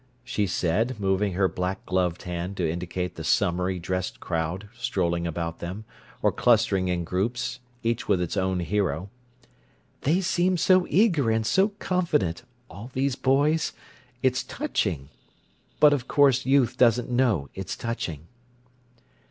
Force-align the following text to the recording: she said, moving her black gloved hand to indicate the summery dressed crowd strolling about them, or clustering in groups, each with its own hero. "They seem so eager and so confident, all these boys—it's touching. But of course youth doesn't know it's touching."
she 0.23 0.47
said, 0.47 0.99
moving 0.99 1.33
her 1.33 1.47
black 1.47 1.85
gloved 1.85 2.23
hand 2.23 2.57
to 2.57 2.67
indicate 2.67 3.13
the 3.13 3.23
summery 3.23 3.77
dressed 3.77 4.19
crowd 4.19 4.67
strolling 4.75 5.27
about 5.27 5.59
them, 5.59 5.85
or 6.23 6.31
clustering 6.31 6.87
in 6.87 7.03
groups, 7.03 7.59
each 7.83 8.07
with 8.07 8.19
its 8.19 8.35
own 8.35 8.61
hero. 8.61 9.11
"They 10.01 10.19
seem 10.19 10.57
so 10.57 10.87
eager 10.89 11.29
and 11.29 11.45
so 11.45 11.69
confident, 11.77 12.41
all 12.67 12.89
these 12.93 13.15
boys—it's 13.15 14.41
touching. 14.45 15.09
But 15.79 15.93
of 15.93 16.07
course 16.07 16.47
youth 16.47 16.77
doesn't 16.77 17.11
know 17.11 17.49
it's 17.53 17.75
touching." 17.77 18.25